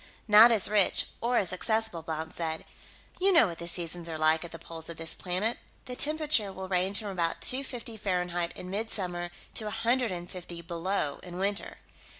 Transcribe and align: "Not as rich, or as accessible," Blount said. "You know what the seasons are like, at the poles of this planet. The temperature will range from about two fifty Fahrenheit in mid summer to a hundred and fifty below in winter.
"Not 0.27 0.51
as 0.51 0.67
rich, 0.67 1.05
or 1.21 1.37
as 1.37 1.53
accessible," 1.53 2.01
Blount 2.01 2.33
said. 2.33 2.63
"You 3.19 3.31
know 3.31 3.45
what 3.45 3.59
the 3.59 3.67
seasons 3.67 4.09
are 4.09 4.17
like, 4.17 4.43
at 4.43 4.51
the 4.51 4.57
poles 4.57 4.89
of 4.89 4.97
this 4.97 5.13
planet. 5.13 5.59
The 5.85 5.95
temperature 5.95 6.51
will 6.51 6.67
range 6.67 6.97
from 6.97 7.09
about 7.09 7.39
two 7.39 7.63
fifty 7.63 7.97
Fahrenheit 7.97 8.51
in 8.57 8.71
mid 8.71 8.89
summer 8.89 9.29
to 9.53 9.67
a 9.67 9.81
hundred 9.85 10.11
and 10.11 10.27
fifty 10.27 10.63
below 10.63 11.19
in 11.21 11.37
winter. 11.37 11.77